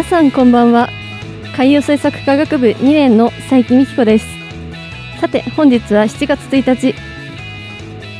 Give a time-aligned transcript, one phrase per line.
[0.00, 0.88] 皆さんこんばんは。
[1.54, 4.26] 海洋政策科学部2年の佐伯美希子です。
[5.20, 6.94] さて本日は7月1日。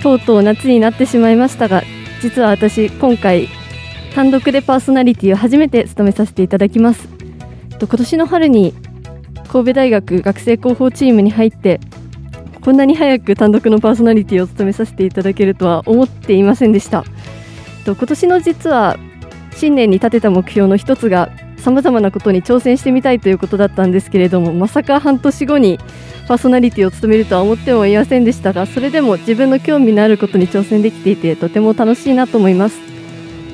[0.03, 1.83] とうとう夏になってしまいましたが
[2.21, 3.49] 実は私今回
[4.15, 7.09] 単独でパーソナリティを初めて務めさせていただきます。
[7.81, 8.75] 今年の春に
[9.49, 11.81] 神戸大学学生広報チームに入って
[12.61, 17.05] こんなに早く単独のパーソナリティを務めさせていただけるとは思っていませんでした。
[17.87, 18.99] 今年の実は
[19.57, 21.31] 新年に立てた目標の一つが
[21.61, 25.79] さまざまなことに挑戦してみたいということだったんですけれどもまさか半年後に
[26.27, 32.79] パーソナリティを務めるとは思ってもいませんでしたがそれでも自分の興味のあることに挑戦できていてとても楽しいなと思います。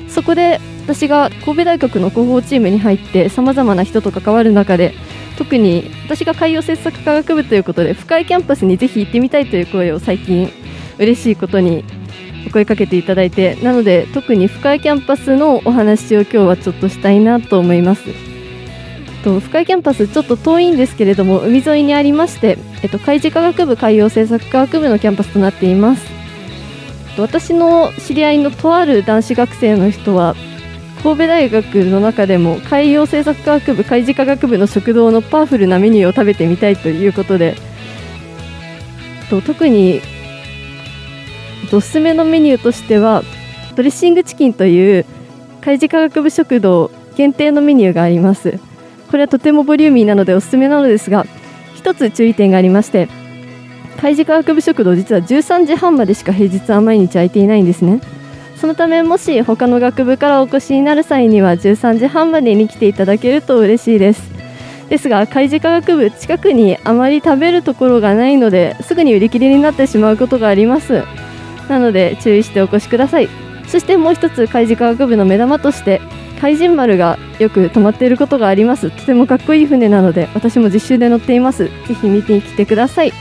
[0.07, 4.93] そこで私が神戸大学の広報チームに入ってさまざまな人と関わる中で
[5.37, 10.49] 特に私が海洋政策科学部ということで深いキャンパスにぜひ行ってみたいという声を最近
[10.97, 11.83] 嬉しいことに
[12.47, 18.03] お声かけていただいてなので特に深江キャンパスのお話を今日はちょっとしたいなと思います。
[19.23, 26.07] と深江キャンパスちょっと遠いんですけれども海沿いにありまして、えっと、海事科学部海洋政策科学部のキャンパスとなっています。
[27.17, 30.35] 私の知り合いのとある男子学生の人は
[31.03, 37.55] 神戸大学の中でも海洋政策科学部海事科学部の食堂のパワフルなメニューを食べてみたいということで
[39.31, 39.99] と特に
[41.71, 43.23] おすすめのメニューとしては
[43.75, 45.05] ドレッシングチキンという
[45.61, 48.59] 海事科学部食堂限定のメニューがあります。
[49.09, 51.25] これはとてもボリューミーなのでおすすめなのですが
[51.75, 53.07] 一つ注意点がありまして
[53.97, 58.01] 海事科学部食堂実は13時半までしか平日は毎日空いていないんですね。
[58.55, 64.21] そのためもし他の学部からお越しになる際には13時半までに来ていただけると嬉しいです。
[64.89, 71.03] ですが海事科学部近くにあまり食べるところがないのですぐに売り切れになってしまうことがあります。
[71.67, 73.29] なので注意してお越しください。
[73.67, 76.01] そしてもう一つ海事科学部の目玉として
[76.39, 78.91] 海神丸がよく止まっていることがあります。
[78.91, 81.65] とてもかっこいい船なので私も実習で乗っています。
[81.65, 83.13] ぜひ見てに来てください。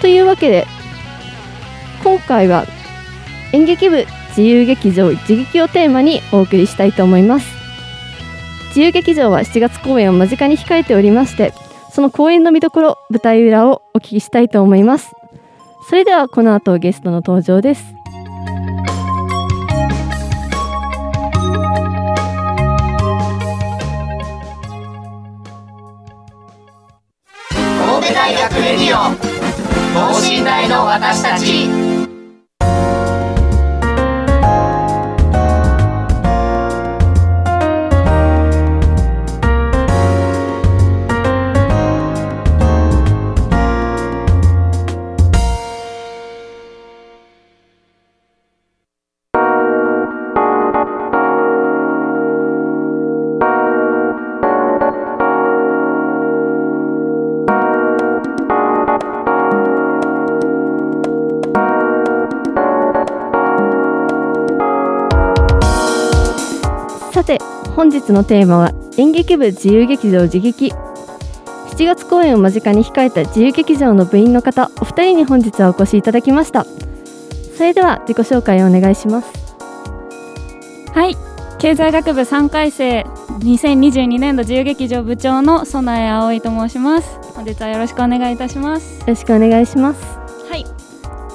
[0.00, 0.66] というわけで
[2.02, 2.66] 今回は
[3.52, 7.62] 演劇部自由劇場一撃をテーマにお送りしたいと思います。
[8.68, 11.52] 自由劇場は7月公演を間近に控えておりまして
[11.92, 15.12] その公演の見どころ舞台裏をお聞きしたいと思います。
[15.92, 17.84] それではこの後ゲストの登場です。
[27.50, 29.14] 神戸大学レディオ
[29.92, 31.91] 等身大の私たち。
[67.92, 76.66] 日のテーマは演劇部自由劇場自劇7月公演を間近に控えた自由劇場の部員の方お二人に本日はお越しいただきました。
[77.56, 79.32] それでは自己紹介をお願いします。
[80.92, 81.16] はい。
[81.58, 83.02] 経済学部3回生
[83.38, 87.08] 2022年度自由劇場部長の園江葵と申します。
[87.34, 89.00] 本日はよろしくお願いいたします。
[89.00, 90.02] よろしくお願いします。
[90.50, 90.64] はい。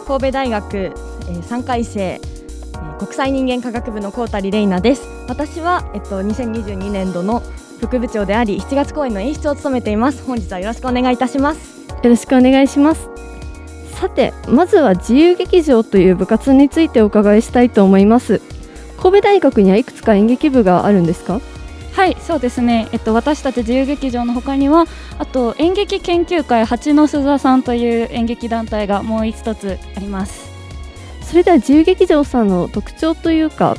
[0.05, 7.43] 神戸大学、えー、3回生、えー、国際人間科学部の高谷玲奈です私は、えっと、2022年度の
[7.79, 10.23] 副部長であり7月公演の演出を務めています。
[10.23, 11.87] 本日はよろしくお願いいたします。
[11.89, 13.09] よろしくお願いします。
[13.93, 18.41] さてまずは自由劇場という部活についてお伺いしたいと思います。
[19.01, 21.39] 神戸大学にはいくつか演劇部があるんですか？
[21.93, 24.85] はいそうですね、えっと、私たち自由劇場の他には
[25.17, 30.47] あと演劇研究会八の須座さんという演劇団体がもう一つあります。
[31.21, 33.75] それでは自由劇場さんの特徴というか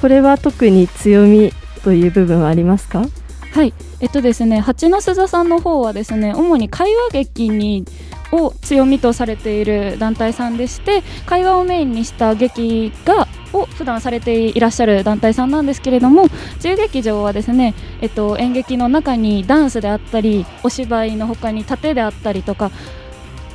[0.00, 1.52] これは特に強み
[1.84, 3.04] という部分はありますか？
[3.52, 3.74] はい。
[4.00, 7.84] えっとですね蜂の巣座さんの方はですね主に会話劇に
[8.30, 16.24] を強みとされている団体さんでして会話をメインにした劇がを普段されていらっしゃる団体さんなんですけれども
[16.56, 22.70] 自由劇場はですね、えっと、演劇の中にダンスであったりお芝居の他に盾であったりとか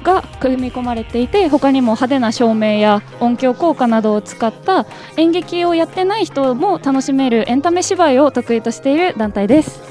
[0.04, 4.86] が組み込まれていて他にも派手な照明や音響効果などを使った
[5.18, 9.82] 演劇をやってない人も楽しめるエンタメ芝居を得意としている団体です。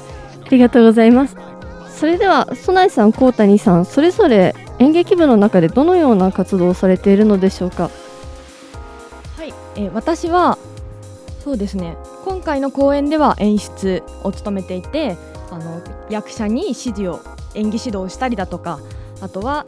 [0.45, 1.35] ありがとうございます。
[1.89, 7.89] それでは曽内さん高谷さんそれぞれ演劇部の中でどのような活動をされているのでしょうか？
[9.37, 10.57] はい、えー私は
[11.43, 11.97] そうですね。
[12.25, 15.17] 今回の公演では演出を務めていて
[15.51, 17.19] あの役者に指示を
[17.53, 18.79] 演技指導をしたりだとか
[19.21, 19.65] あとは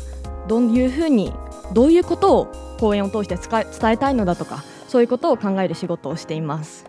[0.48, 1.34] どういうふうに
[1.74, 2.48] どういうことを
[2.80, 6.86] 講演を通して伝えたいのだとかそういうことを考える仕事をしています。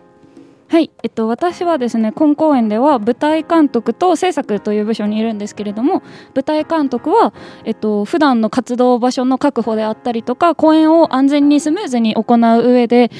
[0.69, 6.03] はい、えっと、私はですね今公演では舞台監督と制作という部署にいるんですけれども
[6.35, 7.33] 舞台監督は、
[7.63, 13.11] えっと普段の活動場所の確保であったりとか公演を安全にスムーズに行う上で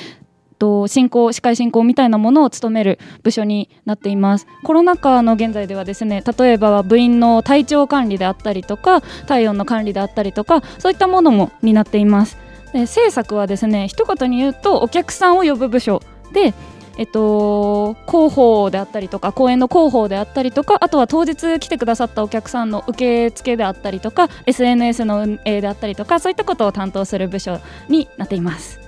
[0.57, 4.47] と進行司会進行みたいなものを務める部署になっています。
[4.63, 12.37] コロナ禍の現在ではですね例えば部員の体調管理であったりとか体温の管理であったりとかそういったものも担っています。
[12.73, 16.01] で制作はですね一言に言うとお客さんを呼ぶ部署。
[16.33, 16.53] で
[16.97, 28.86] えっと、広報であったりとか公演の広報であったりとかあとは当日来てくださったお客さんの受付であったりとか SNS の運営であったりとかそういったことを担当する部署になっています。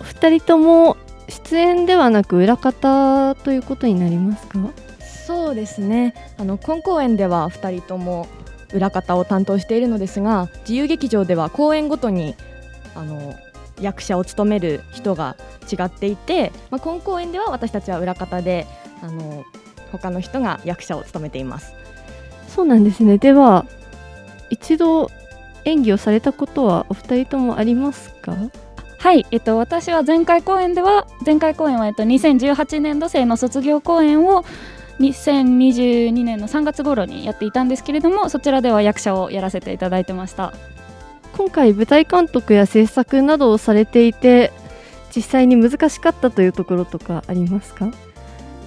[0.00, 0.96] お二人とも
[1.28, 4.58] 出演ではなく裏方ということになりますか？
[5.26, 6.14] そうですね。
[6.38, 8.26] あの今公演では2人とも
[8.72, 12.34] 裏方を担当しているのですが自由劇場では公演ごとに
[12.94, 13.34] あの
[13.80, 15.36] 役者を務める人が
[15.70, 18.66] 違っていて、まあ、今公演では私たちは裏方で
[19.02, 19.44] あの
[19.92, 21.72] 他の人が役者を務めています。
[22.48, 23.18] そうなんですね。
[23.18, 23.66] では
[24.50, 25.08] 一度
[25.64, 28.34] 演技をされたことはお二人ともありますか？
[29.00, 34.44] はい、えっと、私は前回公演では前回公演は、えっと、2018年度生の卒業公演を
[34.98, 40.52] 2022年の3月頃にやっていたんですけれどもそちらでは役者をやらせていただいてました。
[41.34, 44.52] 今回舞台監督や制作などをされていて
[45.16, 47.90] 実際に難しかったというところとかありますか？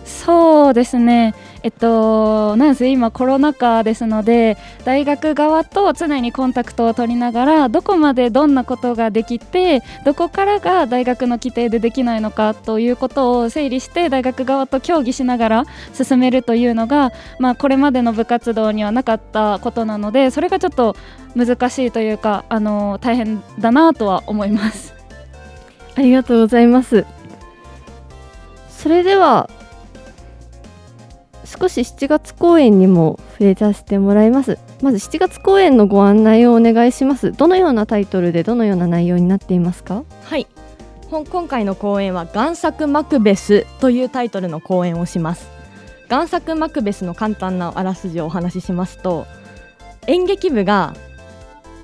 [0.05, 1.33] そうですね、
[1.63, 20.95] えっと、なんせ今、コロナ禍ですので、大学側と常にコンタクトを取りながら、どこまでどんなことができて、どこからが大学の規定でできないのかということを整理して、大学側と協議しながら進めるというのが、まあ、これまでの部活動にはなかったことなので、それがちょっと
[21.35, 24.93] 難しいというか、あの大変だなとは思います。
[25.95, 27.05] ありがとうございます
[28.69, 29.49] それでは
[31.59, 34.57] 少し7月公演にも触れさせてもらいます。
[34.81, 37.31] まず7月公演のご案内をお願いします。
[37.31, 40.03] どのようなタイトルでどのような内容になっていますか？
[40.23, 40.47] はい。
[41.09, 45.47] 今回の公演は「贋作マクベス」というタイトルの公演をします。
[46.09, 49.25] 贋作マクベスの簡単なあらすじをお話ししますと
[50.07, 50.95] 演劇部が、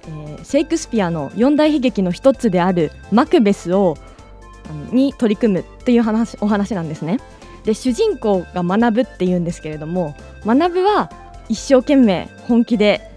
[0.08, 3.98] えーシェイクスピアの四大悲劇の一つであるマクベスを
[4.92, 7.20] に取り組むっていう話お話なんですね。
[7.64, 11.12] で主人公が学ぶっていうんですけれども学ぶは
[11.50, 13.10] 一生懸命本気で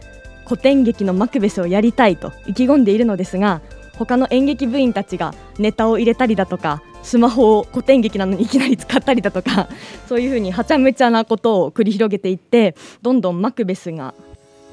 [0.45, 3.61] 古典劇のマクベスをやりたいと意気込んでいるのですが
[3.97, 9.69] 他の演劇部員たちがネタを入れたりだとかスマホを古典劇なのにいきなり使ったりだとか
[10.09, 14.15] そういうふうにはちゃめちゃなことを繰り広げていってどんどんマクベスが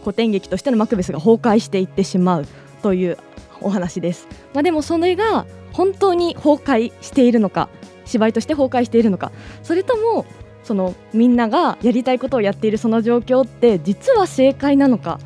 [0.04, 2.46] 古典劇としてのマクベスが崩壊していってしまう
[2.82, 3.18] という
[3.62, 4.28] お話です。
[4.54, 7.68] まあ、でもそれが本当に崩壊しているのか
[8.10, 9.32] 芝居として崩壊しているのか
[9.63, 10.25] それとも
[10.63, 15.20] そのみんながやりたいことをやっているその状況って実は正解なのか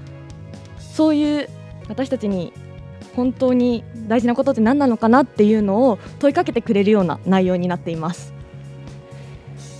[0.79, 1.49] そういう
[1.89, 2.53] 私たちに
[3.15, 8.33] 本当に大事なことって何なのかなっていうのを問いかけてくれるような内容になっています。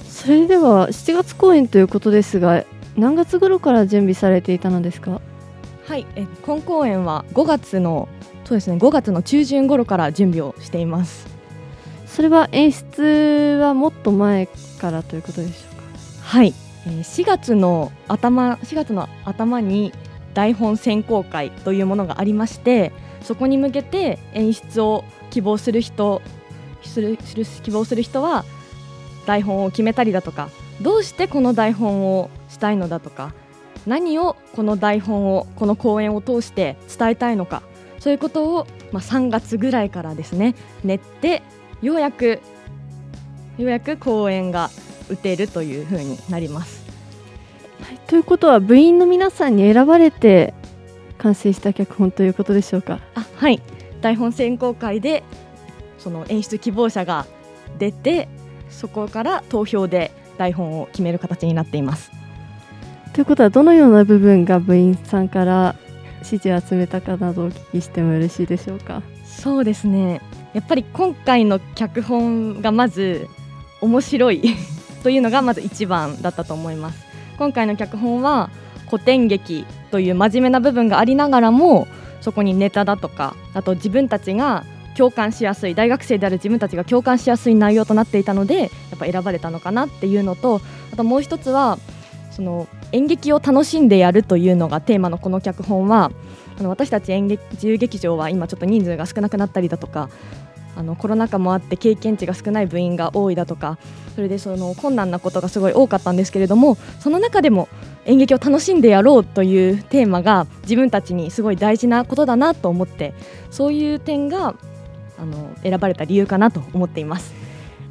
[0.08, 2.64] それでは7月公演ということですが
[2.96, 5.20] 何月頃から準備されていたのですか？
[5.86, 8.08] はい、え今公演は5月の
[8.46, 11.33] そうですね5月の中旬頃から準備をしています。
[12.14, 14.48] それは演出はもっと前
[14.80, 15.84] からということでしょうか？
[16.22, 16.54] はい、
[16.86, 19.92] えー4月の頭4月の頭に
[20.36, 22.92] 台本選考会というものがありまして
[23.24, 26.22] そこに向けて演出を希望する人
[26.84, 27.18] する
[27.64, 28.46] 希望する人は
[29.26, 30.50] 台本を決めたりだとか
[30.82, 33.34] どうしてこの台本をしたいのだとか
[33.88, 37.64] 何をこの台本をこの公演を通して伝えたいのか
[38.00, 41.42] そういうことを、まあ、3月ぐらいからですね練って
[41.84, 42.40] ようやく
[43.58, 44.70] ようやく公演が
[45.10, 46.82] 打てるというふうになります。
[47.82, 50.54] はい、ということは部員の皆さんに選ばれて
[51.18, 53.00] 完成した脚本ということでしょうか？
[53.16, 53.62] あはい
[54.02, 55.24] 台本選考会で
[56.00, 57.26] その演出希望者が
[57.78, 58.30] 出て
[58.70, 62.12] そこから投票で台本を決める形になっています。
[63.14, 65.76] ということはどのような部分が部員さんから
[66.24, 69.04] 支持を集めたかなどお聞きしてもよろしいでしょうか？
[69.26, 70.22] そうですね
[70.54, 73.28] やっぱり今回の脚本がまず
[73.82, 74.42] 面白い。
[75.04, 77.06] というのがまず一番だったと思います。
[77.38, 78.50] 今回の脚本は
[78.90, 81.88] 古典劇という真面目な部分がありながらも
[82.22, 84.64] そこにネタだとかあと自分たちが
[84.96, 90.62] 共感しやすい大学生である自分たちが共感しやすい内容となっていたのでやっぱ選ばれたのかなっていうのと
[90.94, 91.80] あともう一つは
[92.32, 96.12] その演劇を楽しんでやるというのがテーマのこの脚本は
[96.60, 100.10] あの私たち演劇自由劇場は今ちょっと人数が少なくなったりだとか
[100.76, 103.78] あのコロナ禍もあって経験値が少ない部員が多いだとか
[104.16, 107.70] それでその困難なことがすごい多かったんですけれどもその中でも
[108.06, 113.14] 演劇を楽しんでやろうというテーマが自分たちにすごい大事なことだなと思って
[113.52, 114.56] そういう点が
[115.20, 117.34] あの選ばれた理由かなと思っています。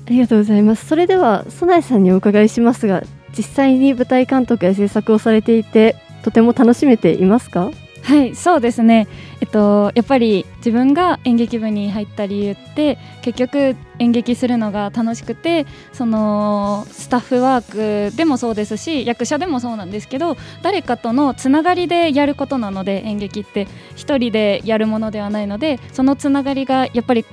[0.05, 3.05] ありがとうございますそれでは曽内さんにお伺いしますが
[3.39, 7.71] 実際に舞台監督や制作をされていてとても楽しめていますか？
[8.03, 9.07] はいそうですね
[9.41, 27.25] えっとやっぱり自分が演劇部に入った理由って結局演劇するのが楽しくてそのスタッフワークでもそうですし役者でもそうなんですけど誰かとのつながりでやることなので演劇って一人でやるものではないのでそのつながりがやっぱり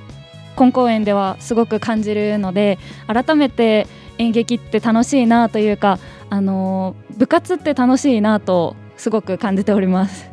[0.54, 3.86] 本公演ではすごく感じるので改めて
[4.18, 5.98] 演劇って楽しいなというか
[6.28, 10.29] あの部活って楽しいなとすごく感じております。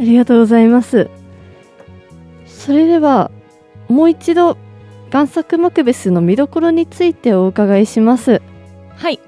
[0.00, 1.10] ありがとうございます。
[2.46, 3.30] それでは
[3.88, 4.56] もう一度
[5.10, 8.42] 贋作マクベスの見どころについてお伺いします。
[8.96, 9.18] はい。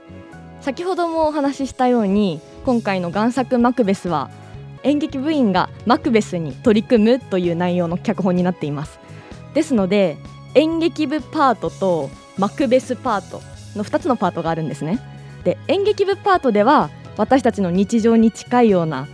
[0.60, 4.30] 先ほどもお話ししたように今回の贋作マクベスは
[4.82, 9.00] 演劇部員がマクベスに取り組むという内容の脚本になっています。
[9.54, 10.18] ですので
[10.54, 13.40] 演劇部パートとマクベスパート
[13.76, 15.00] の2つのパートがあるんですね。
[15.44, 19.08] で演劇部パートでは私たちの日常に近いような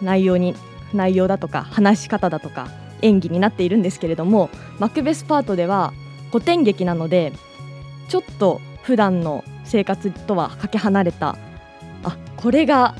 [0.00, 0.54] 内容に
[0.96, 2.68] 内容だとか話し方だとか
[3.02, 5.92] 演技になっているんですけれどもマクベスパートでは
[6.30, 7.32] 古典劇なので
[8.08, 11.36] ちょっと普段の生活とはかけ離れた
[12.04, 12.94] あこれが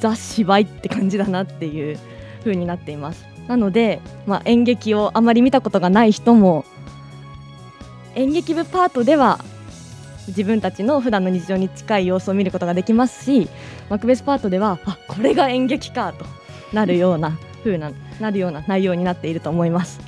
[0.00, 1.98] ザ・芝居って感じだなっていう
[2.40, 3.24] 風になっています。
[3.46, 6.64] なので、まあ、演劇をあまり見たことがない人も
[8.14, 9.40] 演劇部パートでは
[10.28, 13.48] 自分たちの普段の日常に近い様子を見ることができますし
[13.90, 16.41] マクベスパートではあこれが演劇かと。
[16.72, 20.00] なるような風ななるような内容になっていると思います。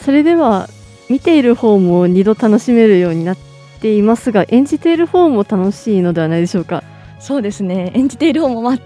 [0.00, 0.68] それでは
[1.08, 3.36] 見ている方も2度楽しめるようになっ
[3.80, 6.82] ていますが演じている方も楽しいのではないでしょうか？
[7.18, 7.92] そうですね。
[7.94, 8.78] 演じている方も、まあ、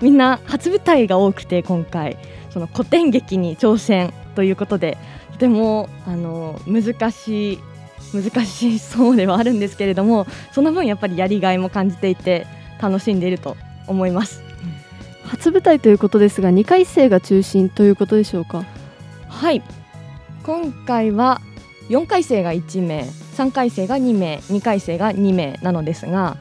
[0.00, 2.16] みんな初舞台が多くて今回
[2.50, 4.98] その古典劇に挑戦ということで
[5.32, 7.58] とてもあの難しい
[8.12, 12.46] 難しそうではあるんですけれどもその分やっぱりやりがいも感じていて
[12.80, 13.56] 楽しんでいると
[13.86, 14.42] 思います
[15.32, 18.66] 初舞台ということですが2回生が中心ということでしょうか？
[19.28, 19.62] はい。
[20.42, 21.40] 今回は
[21.88, 26.36] 4回生が1名3回生が2名2回生が2名なのですが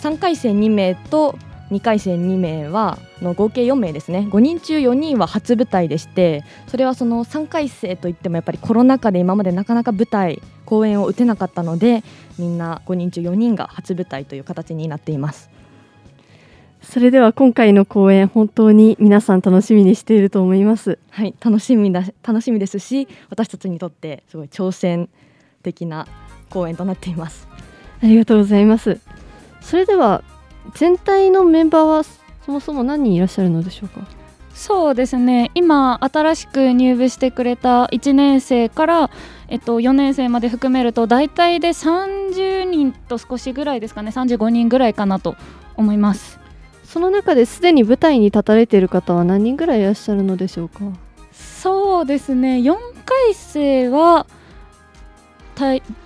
[0.00, 1.36] 3回生2名と
[1.70, 4.26] 2回生2名はの合計4名ですね。
[4.30, 12.02] 5人中4人は初舞台でしてそれはその3回生といってもやっぱりコロナ禍で今までなかなか舞台公演を打てなかったので
[12.38, 15.50] みんな5人中4人が初舞台という形になっています。
[16.84, 20.98] それでは今回の公演本当に皆さん楽しみにしていると思います。
[21.10, 25.08] はい楽しみだ楽しみですし私たちにとってすごい挑戦
[25.62, 26.06] 的な
[26.50, 27.48] 公演となっています。
[28.02, 29.00] ありがとうございます。
[29.60, 30.22] それでは
[30.74, 34.06] 全体のメンバーはそもそも何人いらっしゃるのでしょうか？
[34.54, 35.50] そうですね。
[35.54, 39.10] 今新しく入部してくれた1年生から、
[39.48, 44.10] えっと、4年生まで含めると大体で30人と少しぐらいですかね。
[44.10, 45.34] 35人ぐらいかなと
[45.76, 46.38] 思います
[46.94, 50.78] その中ですでに舞台に立たれている方は何人ぐらいいらっしゃるのでしょうか？
[51.32, 52.58] そうですね。
[52.58, 54.28] 4回生は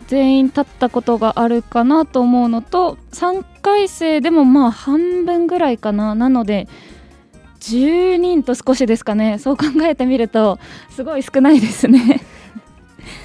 [0.07, 6.14] 全員立ったことがあるかなと思うのと3回生でもまあ半分ぐらいかな。
[6.14, 6.68] なので
[7.61, 9.38] 10人と少しですかね。
[9.38, 12.23] そう考えてみるとすごい少ないですね。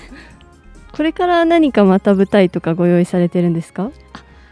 [0.91, 3.89] これから何かまた舞台とかご用意されてるんですか？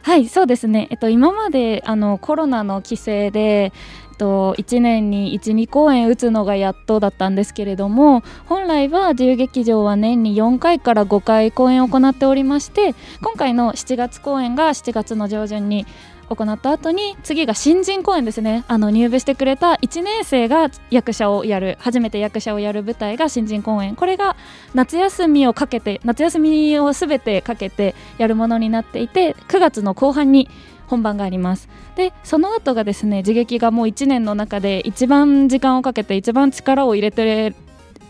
[0.03, 3.67] はいそうですね、えっと、今まであのコロナの規制で、え
[4.13, 15.86] っと、1年に12公演打つのがやっとだったんですけれども本来は自由劇場は年に4回から5回公演を行っておりまして今回の7月公演が7月の上旬に
[16.35, 18.63] 行った後に次が新人公演ですね。
[18.67, 23.95] あの入部してくれた1年生が役者をやる初めて役者をやる舞台が新人公演。
[23.95, 24.35] これが
[24.73, 30.50] 夏休みをかけて夏休みをすべてかけてやるものになっていて9月の後半に
[30.88, 31.69] 本番があります。
[31.95, 37.53] でその後がですね自劇がもう1年の中で一番時間をかけて一番力を入れて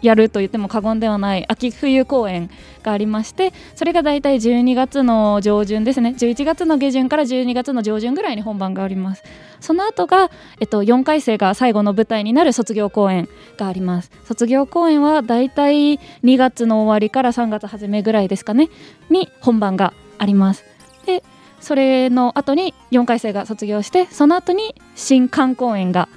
[0.02, 2.50] やると言っても過言ではない秋冬公演
[2.84, 6.16] がありましてそれが大体12月の上旬ですね。
[6.18, 9.24] 11月の下旬から12月の上旬ぐらいに本番があります。
[9.60, 14.12] その後が、えっと、4回生が最後の舞台になる卒業公演があります。
[14.26, 18.70] 卒業公演は大体2月の終わりから3月初めぐらいですかね
[19.10, 20.66] に本番があります。
[21.06, 21.24] で
[21.60, 26.10] それの後に4回生が卒業してその後に新刊公演が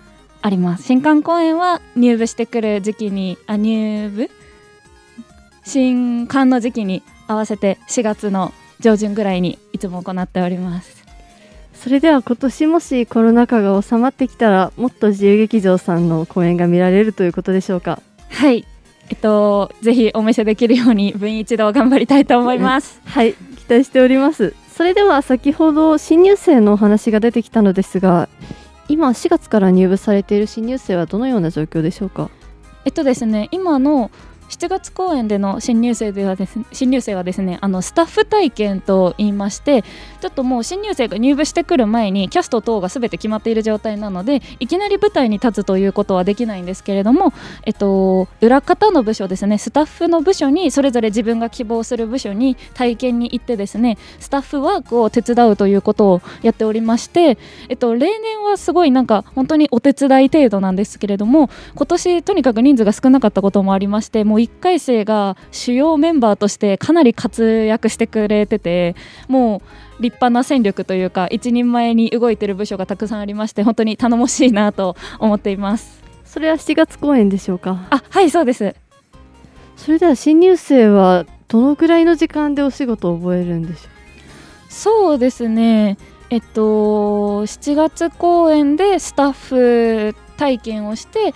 [0.46, 0.82] あります。
[0.84, 4.30] 新刊公演は入部してくる時期にあ入部？
[5.64, 11.02] 新刊の時期に合わせて4月の上旬ぐらいにいつも行っております。
[11.72, 18.02] それでは今年もしコロナ禍が収まってきたらもっと自由劇場さんの公演が見られるということでしょうか？
[18.28, 18.66] はい。
[19.08, 23.00] えっとぜひお見せできるように分一度頑張りたいと思います。
[23.08, 23.32] はい。
[23.32, 24.52] 期待しております。
[24.76, 28.28] それでは先ほど新入生のお話が出てきたのですが
[28.88, 32.30] 今4月から入部されている新入生はどのような状況でしょうか？
[32.84, 34.10] えっとですね今の
[34.50, 39.84] 7月公演での新入生ではです、ね、新入生はですねあのスタッフ体験と言いまして
[40.24, 47.34] ちょっともう新入生が入部してくる前にキャスト等がすべて決まっている状態なのでいきなり舞台に立つということはできないんですけれども、
[47.66, 57.36] えっと、裏方の部署ですねスタッフの部署にそれぞれ自分が希望する部署に体験に行ってですねスタッフワークを手伝うということをやっておりまして、
[57.68, 68.96] えっと、例年はすごいなんか本当にお手伝い程度なんですけれども今年とにかく人数が少なかったこともありましてもう1回生が主要メンバーとしてかなり活躍してくれてて
[69.28, 76.02] もう立派な戦力というか一人前に動いてる部署がたくさんありまして本当に頼もしいなと思っています。
[76.24, 77.86] それは7月公演でしょうか？
[77.90, 78.74] あはいそうです。
[79.76, 84.72] それでは新入生はどのくらいの時間でお仕事を覚えるんでしょう？
[84.72, 85.96] そうですね。
[86.30, 91.34] えっと7月公演でスタッフ体験をして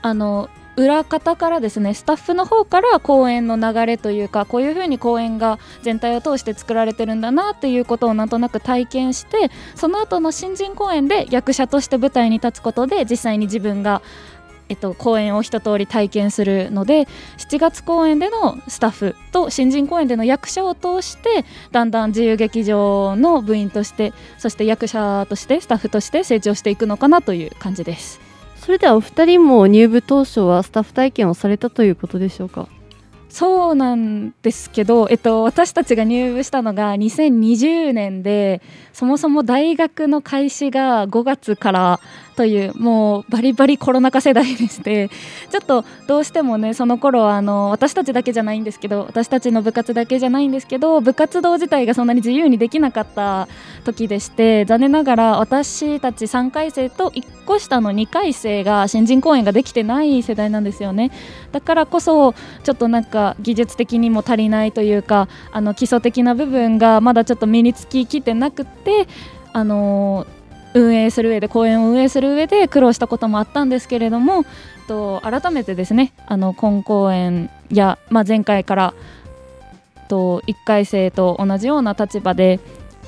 [0.00, 14.02] あの裏方からですねスタッフの方から公演の流れというかこういう風に公演が全体を通して作られてるんだなっていうことをなんとなく体験してその後の新人公演で役者として舞台に立つことで実際に自分が
[14.70, 17.06] えっと、公演を一通り体験するので
[17.38, 28.27] 7月公演でのスタッフと新人公演での役者を通してだんだん自由劇場の部員としてそして役者としてスタッフとして成長していくのかなという感じです。
[28.68, 32.68] それではお二人も入部当初はスタッフ体験をされたということでしょうか？
[33.30, 38.60] そうなんですけど、えっと、私たちが入部したのが2020年で
[38.92, 42.00] そもそも大学の開始が5月から
[42.38, 45.10] というもうバリバリコロナ禍世代でして
[45.50, 53.48] ちょっとどうしてもねその頃はあの私たちだけじゃないんですけど私たちの部活だけじゃないんですけど部活動自体がそんなに自由にできなかった
[53.82, 61.10] 時でして残念ながら私たち3回生と1個下の2回生が新人公演ができてない世代なんですよね。
[61.50, 69.08] だからこそちょっとなんか技術的にも足りないというかあの基礎的な部分がまだちょっと身につききってなくて
[69.52, 70.24] あの
[70.74, 74.44] 運営する上で公演を運営する上で苦労したこともあったんですけれども
[74.86, 78.94] と改めてですねあの今公演や、まあ、前回から
[80.08, 82.60] と1回生と同じような立場で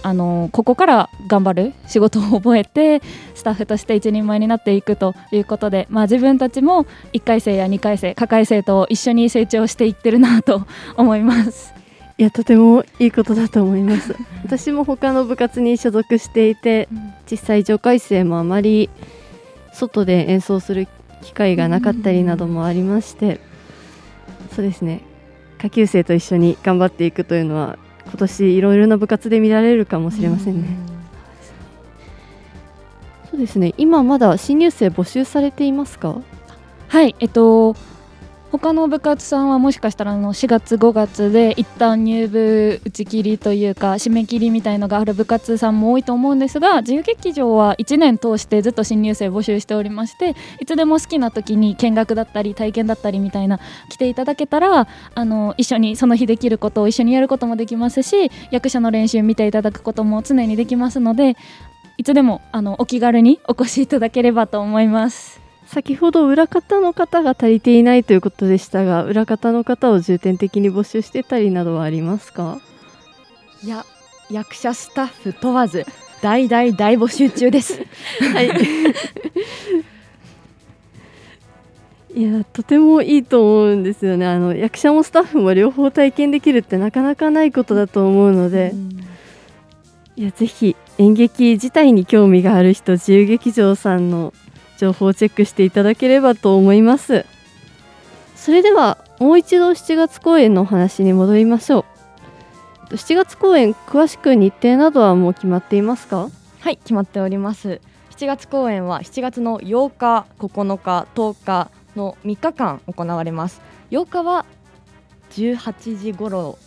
[0.03, 3.03] あのここから頑張る仕事を覚えて
[3.35, 11.80] スタッフとして一人前になっていくということで、まあ、自分たちも1回生や2回生下回生と一緒に成長していってるなと思います。
[12.21, 14.15] いやとてもいいことだと思います。
[14.45, 16.87] 私も他の部活に所属していて、
[17.31, 18.91] 実際上階生もあまり
[19.73, 20.87] 外で演奏する
[21.23, 23.41] 機会がなかったりなどもありまして、
[24.55, 25.01] そうですね。
[25.57, 30.69] 下級生と一緒に頑張っていくというのは今年いろいろな部活で見られるかもしれませんね、
[33.31, 36.17] そうですね今まだ新入生募集されていますか
[36.89, 37.77] はいえっと
[38.53, 61.37] 他の部活さんはもしかしたらあの4月5月で一旦入部打ち切りというか締め切りみたいのがある部活さんも多いと思うんですが自由劇場は1年通してずっと新入生募集しておりましていつでも好きな時に見学だったり体験だったりみたいな来ていただけたらあの一緒にその日できることを一緒にやることもできますし役者の練習見ていただくことも常にできますので
[61.99, 65.50] いつでもあのお気軽にお越しいただければと思います。
[65.73, 72.61] 先ほど裏方の方が足りていないということでしたが裏方の方を重点的に募集してたりなどはありますか？
[73.63, 73.87] いや
[74.31, 75.87] 役者スタッフ問わず
[76.23, 77.79] 大大大募集中です。
[78.35, 78.51] はい。
[82.17, 84.27] いやとてもいいと思うんですよね。
[84.27, 88.75] あの役者もスタッフも両方体験できるってなかなかないことだと思うので、
[90.17, 94.35] いやぜひ演劇自体に興味がある人自由劇場さんの
[94.81, 97.27] 情報をチェックしていただければと思います。
[98.35, 101.85] それではもう一度7月公演のお話に戻りましょ
[102.89, 102.95] う。
[102.95, 106.31] 7月公演詳しく日程などはもう決まっていますか？
[106.61, 107.83] はい決まっております。
[108.17, 113.61] 7月公演は7月の8日9日10日の3日間行われます。
[113.91, 114.47] 8日は
[115.33, 116.59] 18時頃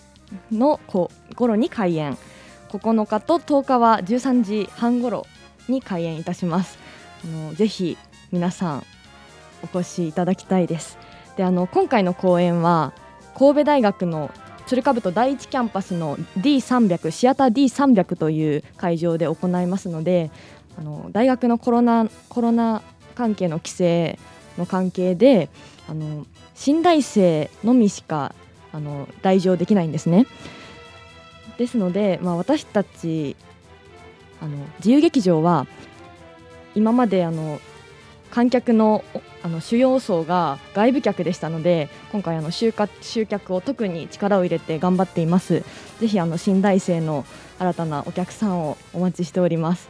[0.52, 2.18] のこ頃に開演。
[2.70, 5.26] 9日と10日は13時半頃
[5.68, 6.83] に開演いたします。
[7.24, 7.98] あのぜひ
[8.32, 8.86] 皆さん
[9.64, 10.98] お越しいただきたいです
[11.38, 12.94] であの今回の公演は
[13.38, 14.32] 神戸大学の
[14.66, 20.32] 鶴かぶと第一キャンパスの D300 シアター D300 という会場で行いますので
[20.78, 22.82] あの大学のコロナコロナ
[23.16, 24.18] 関係の規制
[24.58, 25.50] の関係で
[25.88, 28.34] あの新大生のみしか
[28.72, 30.26] あの来場できないんですね。
[31.58, 33.36] ですので、まあ、私たち
[34.42, 35.68] あの自由劇場は
[36.76, 37.60] 今まであの
[38.32, 39.04] 観客の
[39.44, 45.64] あの主要層が外部客でしたので今回あの集客集客を特に力を入れて頑張っています。
[46.00, 47.26] ぜひあの新大生の
[47.60, 49.90] 新たなお客さんをお待ちしております。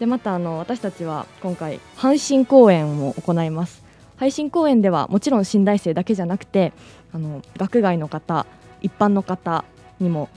[0.00, 3.84] でまたあの私たちは今回阪神公演を行います。
[4.16, 6.72] 配信公演ではもちろん新大生だけじゃなくて
[7.12, 8.46] あの学外の方
[8.80, 9.64] 一般の方
[10.00, 10.28] にも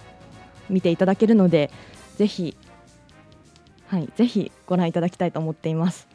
[0.69, 1.71] 見ていただけるので
[2.17, 2.57] ぜひ
[3.88, 6.08] はいぜひご覧いただきたいと思っています。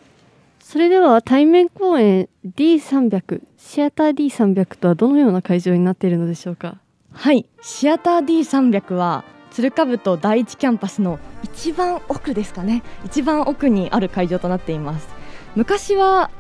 [0.61, 6.79] それでは対面公演 D300 シアター D300 とはどのような会場になっているのでしょうか？
[7.13, 12.83] はいシアター D300 は鶴かぶと第一キャンパスの一番奥ですかね。
[13.05, 15.09] 一番奥にある会場となっています。
[15.57, 16.31] 昔は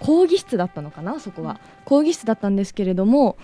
[0.00, 1.58] 講義室だったのかなそこは。
[1.84, 3.38] 講義室だったんですけれども、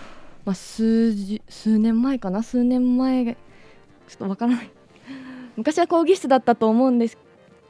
[0.45, 1.15] まあ、数
[1.49, 2.43] 数年前かな？
[2.43, 4.69] 数年前ちょっとわからない
[5.55, 7.17] 昔は講義室だったと思うんです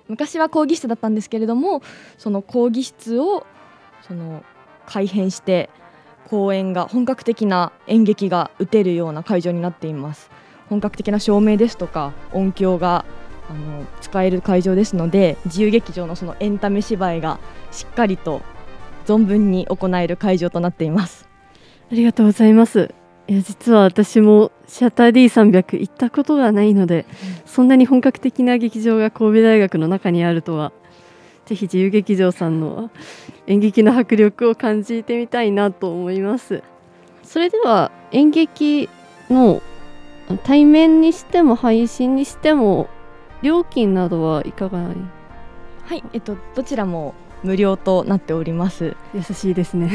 [0.07, 1.81] 昔は講義室だったんですけれども
[2.17, 3.45] その講義室を
[4.07, 4.43] その
[4.85, 5.69] 改編して
[6.27, 10.31] 公演が本格的な演劇が打てるような会場になっています。
[10.69, 13.05] 本格的な照明ですとか音響が
[13.49, 17.39] あの使える会場ですので自由劇場のそのエンタメ芝居が
[17.71, 18.41] しっかりと
[19.05, 21.27] 存分に行える会場となっています。
[21.91, 22.93] ありがとうございます。
[23.27, 27.05] いや実は私もシアター D300 行ったことがないので、
[27.43, 30.73] うん、そんなに本格的な劇場が神戸大学の中にあるとは
[31.45, 32.89] ぜひ自由劇場さんの
[33.47, 36.63] 演劇の迫力を感じてみたいなと思います。
[37.23, 38.89] それでは演劇
[39.29, 39.61] の
[40.43, 42.87] 対面にしても配信にしても
[43.41, 48.95] 料金などはいかがはいえっとどちらも無料となっております。
[49.13, 49.91] 優しいですね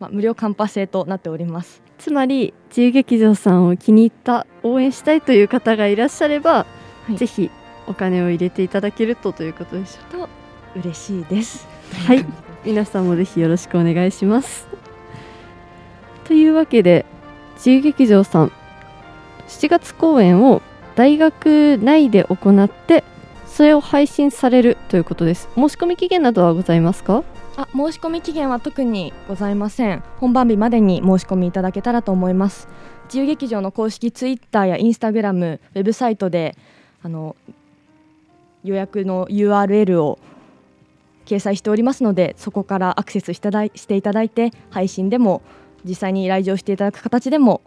[0.00, 1.82] まあ、無料カンパ制となっております。
[1.98, 6.66] つまり自由劇場さんを気に入った応援したいという方がいらっしゃれば、
[7.06, 7.50] はい、ぜひ
[7.86, 10.28] お金を入れていただけるとということでしょうと。
[10.80, 11.66] 嬉しいです。
[12.06, 12.24] はい。
[12.64, 14.68] 皆さんもぜひよろしくお願いします。
[16.24, 17.06] というわけで
[17.56, 18.52] 自由劇場さん
[19.48, 20.60] 7月公演を
[20.94, 23.02] 大学内で行って
[23.46, 25.48] それを配信されるということです。
[25.54, 27.24] 申し込み期限などはございますか？
[27.58, 30.04] あ申し込み期限は特にございません。
[30.18, 32.68] 本番日までに申し込みいただけたらと思います。
[33.06, 36.56] 自由劇場の公式ツイッターやインスタグラムウェブサイトで
[37.02, 37.34] あの
[38.62, 40.20] 予約の URL を
[41.26, 45.42] 掲載しておりますのでそこからアクセスしていただいて配信でも
[45.84, 47.60] 実際に来場していただく形でも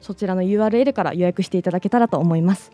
[0.00, 2.72] そちらの URL から予約していただけたらと思います。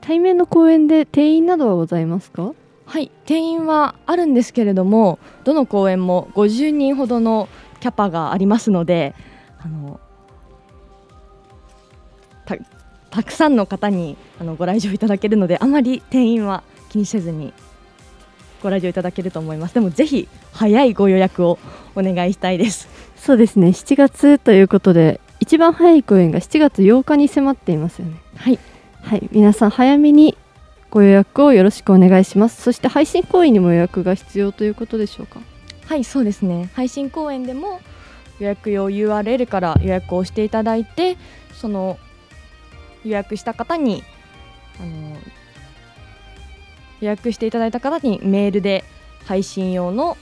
[0.00, 2.54] 対面の公演で定員などはございますか？
[2.86, 7.48] はい定員はあるんですけれどもどの公演も50人ほどの
[7.80, 9.14] キャパがありますので
[9.58, 10.00] あの
[13.12, 17.52] たくさんの方にあのご来場いただけるのであまり定員は気にせずに
[18.62, 19.74] ご来場いただけると思います。
[19.74, 21.58] でもぜひ早いご予約を
[21.94, 22.88] お願いしたいです。
[23.16, 23.68] そうですね。
[23.68, 28.14] 7月ということで一番早い公演が7月8日に迫っていますよね。
[28.36, 28.58] はい、
[29.02, 30.38] はい、皆さん早めに
[30.92, 32.60] ご予約をよろしくお願いします。
[32.60, 35.40] そして配信公演にも予約が必要ということでしょうか？
[35.86, 36.68] はいそうですね。
[36.74, 37.80] 配信公演でも
[38.38, 41.16] 予約用 URL から予約をしていただいて
[41.54, 41.98] その
[43.06, 44.04] 予約した方に
[44.78, 45.16] あの
[47.00, 48.84] 予約していただいた方にメールで
[49.24, 50.18] 配信用の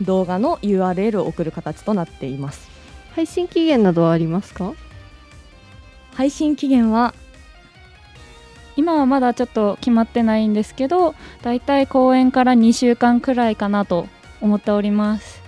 [0.00, 2.70] 動画の URL を送る形となっています。
[3.16, 4.74] 配信期限などはありますか？
[6.12, 7.14] 配信期限は
[8.76, 14.08] 今はまだちょっと決まってないんですけどだいたい公演から2週間くらいかなと
[14.40, 15.42] 思っております。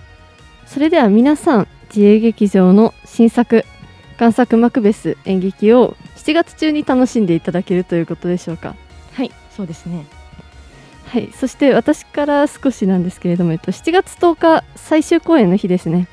[0.65, 3.63] それでは皆さん自由劇場の新作
[4.17, 8.75] 贋作マクベス演劇を7月中に楽しんでいただけるということでしょうか。
[9.13, 10.05] はいそうですね。
[11.05, 16.07] はいそして私から少しなんですけれども、えっと、7月10日最終公演の日ですね。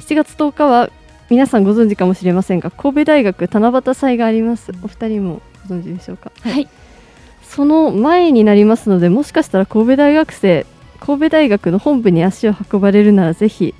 [0.00, 0.90] 7月10日は
[1.30, 4.72] 皆さんご存知かもしれませんが神戸大学七夕祭があります。
[4.82, 6.32] お二人もご存知でしょうか？
[6.40, 6.68] はい。
[7.42, 10.66] その前になりますのでもしかしたら神戸大学生
[11.00, 13.74] 神戸大学の本部に足を運ばれるならぜひ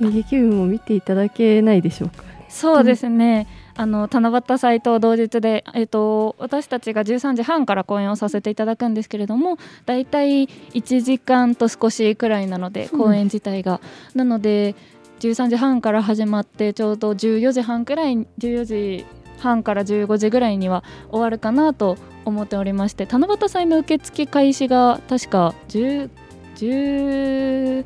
[0.00, 2.24] 演劇部も見ていただけないでしょうか？
[2.48, 13.80] そうですね、あの七夕祭と同日で、えっと私たちが13時半から公演をさせていただくんですけれどもだいたい1時間と少しくらいなので公演自体が。
[14.14, 14.74] なので
[15.20, 19.06] 13時半から始まってちょうど14時半くらい14時
[19.38, 26.10] 半から15時ぐらいには終わるかなと思っておりまして七夕祭の受付開始が確か10
[26.56, 27.84] 16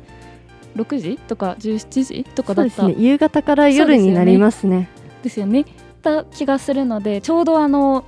[0.99, 2.71] 時とか17時とかだった。
[2.71, 3.05] そうですね。
[3.05, 4.89] 夕方から夜になりますね。
[5.23, 5.65] ですよね。
[6.01, 8.03] た気がするのでちょうどあの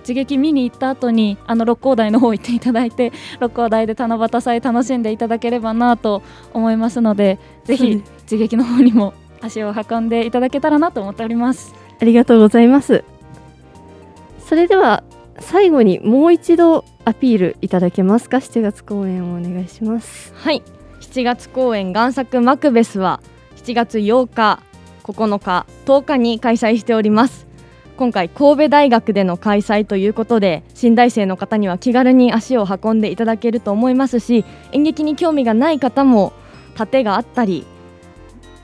[0.00, 6.22] 自劇見に行った後にあの六甲台の方行っていただいて 六甲台で七夕祭楽しんでいただければなと
[6.54, 11.83] 思いますのでぜひ自劇の方にも足を運んでいただけたらなと思っております。
[12.04, 13.02] ありがとうございます。
[14.46, 15.04] それでは
[15.40, 20.34] 最後にもう一度アピールいただけますか？7月公演をお願いします。
[20.36, 20.62] はい。
[21.00, 23.22] 7月公演贋作マクベスは
[23.56, 24.60] 7月8日
[25.04, 27.46] 9日10日に開催しております。
[27.96, 36.34] 今回神戸大学での開催ということで新大生の方には気軽に足を運んでいただけると思いますし演劇に興味がない方も
[36.74, 37.64] 盾があったり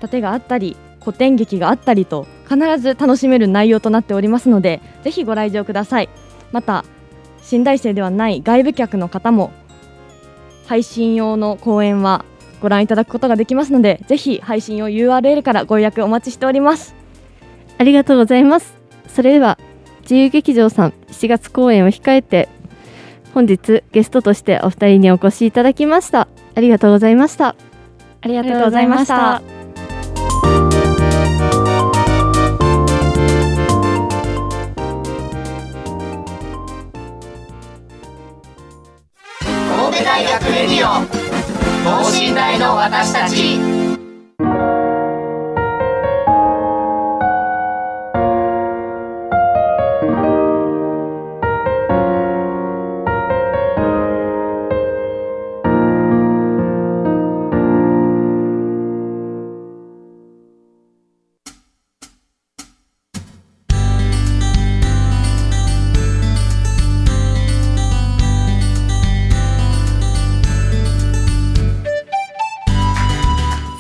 [0.01, 6.09] 盾があったり古典劇があったりと必ず楽しめる内容となっておりますのでぜひご来場ください。
[6.51, 6.85] また
[7.43, 9.53] 新大生ではない外部客の方も
[10.67, 12.25] 配信用の公演は
[12.61, 16.95] ご覧いただくことができますのでぜひ配信用 URL からご予約お待ちしております。
[17.79, 18.75] ありがとうございます。
[19.07, 19.59] それでは
[20.03, 22.49] 自由劇場さん7月公演を控えて
[23.33, 26.29] 本日ゲストとしてお二人にお越しいただきました。
[26.55, 27.55] ありがとうございました。
[28.23, 29.60] ありがとうございました。
[40.05, 41.05] 大学レディオ
[41.85, 44.80] 等身大の私たち。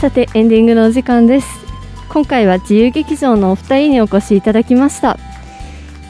[0.00, 1.46] さてエンディングのお時間です。
[2.08, 5.18] 今回は自由劇場のお二人にお越しいただきました。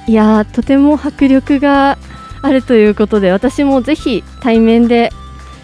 [0.06, 1.98] いやとても迫力が
[2.40, 5.10] あるということで私もぜひ対面で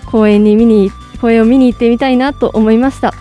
[0.07, 3.15] 公演に見に公演を見に行ってみたいなと思いました。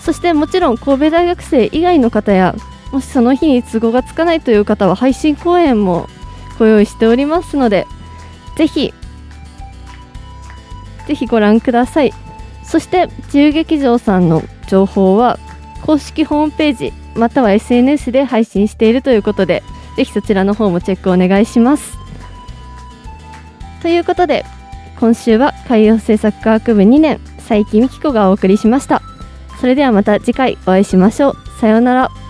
[0.00, 2.54] そしてもちろん神戸大学生以外の方や
[2.92, 6.10] もしその日に都合がつかないという方は配信公演も
[6.58, 7.86] ご用意しておりますので
[8.58, 8.92] ぜひ
[11.06, 12.25] ぜひご覧ください。
[12.66, 15.38] そして自由劇場さんの情報は
[15.82, 19.62] 公式ホームページまたは SNS で配信しているということで
[19.96, 21.96] ぜひそちらの方もチェックお願いします。
[23.82, 24.44] ということで
[24.98, 29.00] 今週は海洋政策科学部2年佐伯美希子がお送りしました。
[29.60, 31.36] それではまた次回お会いしましょう。
[31.60, 32.25] さようなら。